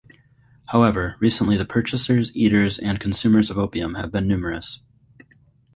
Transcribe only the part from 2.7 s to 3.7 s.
and consumers of